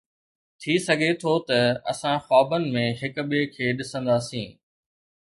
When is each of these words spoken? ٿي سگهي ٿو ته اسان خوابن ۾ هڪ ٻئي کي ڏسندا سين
ٿي 0.59 0.73
سگهي 0.87 1.13
ٿو 1.21 1.33
ته 1.47 1.59
اسان 1.91 2.17
خوابن 2.25 2.61
۾ 2.77 2.85
هڪ 3.01 3.15
ٻئي 3.29 3.43
کي 3.55 3.65
ڏسندا 3.77 4.17
سين 4.29 4.47